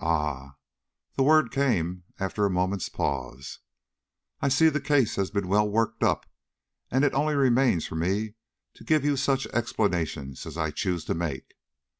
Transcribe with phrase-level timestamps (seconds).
[0.00, 0.56] "Ah!"
[1.14, 3.60] The word came after a moment's pause.
[4.40, 6.26] "I see the case has been well worked up,
[6.90, 8.34] and it only remains for me
[8.74, 11.54] to give you such explanations as I choose to make.